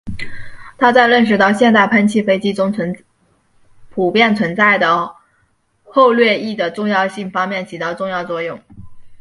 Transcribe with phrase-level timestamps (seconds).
[0.79, 2.73] 他在认识到现代喷气飞机中
[3.91, 5.15] 普遍存在的
[5.83, 8.59] 后掠翼的重要性方面起到重要作用。